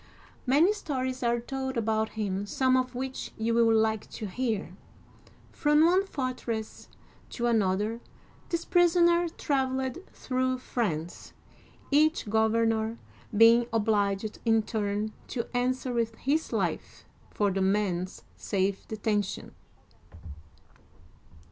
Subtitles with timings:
[0.47, 4.75] Many stories are told about him, some of which you will like to hear.
[5.51, 6.89] From one fortress
[7.29, 8.01] to another
[8.49, 11.33] this prisoner traveled through France,
[11.91, 12.97] each governor
[13.37, 19.53] being obliged in turn to answer with his life for the man's safe detention.